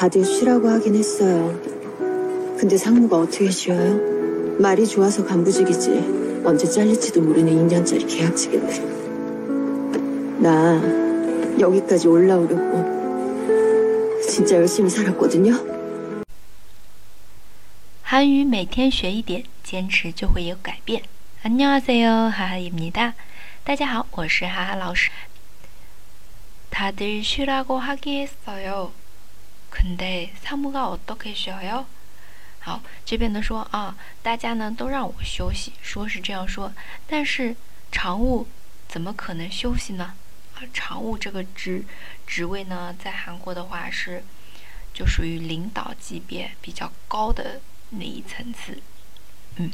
[0.00, 1.58] 다들 쉬라고 하긴 했어요.
[2.58, 3.98] 근데 상무가 어떻게 쉬어요?
[4.58, 6.42] 말이 좋아서 간부직이지.
[6.44, 8.96] 언제 잘릴지도 모르는 2년짜리 계약직인데.
[10.40, 10.80] 나
[11.58, 12.84] 여기까지 올라오려고
[14.22, 15.76] 진짜 열심히 살았거든요.
[18.02, 21.02] 韩语每天学一点，坚持就会有改变。
[21.42, 23.14] 안녕하세요，哈哈입니다。
[23.64, 25.10] 大家好，我是哈哈老师。
[26.70, 28.92] 다들 쉬라고 하기했어요.
[29.80, 31.86] 근데 사무가 어떻게 쉬어요?
[32.60, 36.72] 好，这边呢说啊，大家呢都让我休息，说是这样说，
[37.06, 37.54] 但是
[37.92, 38.48] 常务
[38.88, 40.14] 怎么可能休息呢？
[40.54, 41.84] 啊，常务这个职
[42.26, 44.24] 职位呢，在韩国的话是
[44.92, 47.60] 就属于领导级别比较高的
[47.90, 48.82] 那一层次，
[49.56, 49.70] 嗯，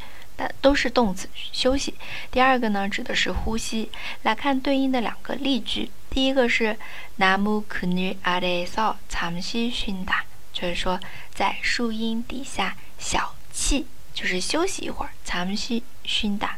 [0.60, 1.94] 都是动词休息。
[2.30, 3.90] 第二个呢，指的是呼吸。
[4.22, 5.90] 来看对应的两个例句。
[6.10, 6.76] 第一个是
[7.18, 10.22] 나무그늘아래서잠시쉰 다，
[10.52, 10.98] 就是说
[11.34, 15.10] 在树荫底下小憩，就是休息一会儿。
[15.26, 16.56] 잠시쉰 다。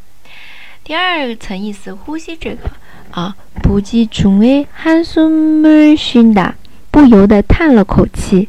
[0.84, 2.70] 第二层意思，呼吸这个
[3.10, 6.54] 啊，不지중에한숨을쉰 다，
[6.90, 8.48] 不由得叹了口气。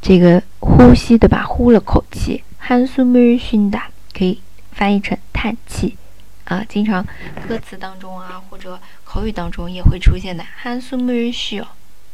[0.00, 1.44] 这个呼吸对吧？
[1.44, 3.82] 呼了口气，한숨을쉰 다。
[4.16, 4.40] 可以
[4.72, 5.96] 翻译成叹气，
[6.44, 7.06] 啊，经常
[7.48, 10.44] 歌词当中啊，或者口语当中也会出现的。
[10.62, 11.66] 한숨을쉬 어，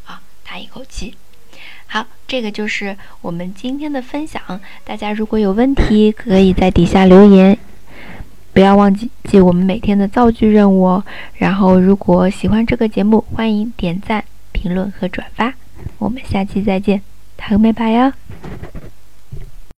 [0.06, 1.14] 啊，叹一口气。
[1.86, 4.60] 好，这个就是我们今天的分享。
[4.84, 7.58] 大家如果有问题，可以在底下留言。
[8.52, 11.04] 不要忘记记我们每天的造句任务哦。
[11.34, 15.54] 然后，如果喜欢这个节目，欢迎点赞、评论和转发。
[15.98, 17.02] 我们下期再见，
[17.36, 18.12] 다음에봐 요。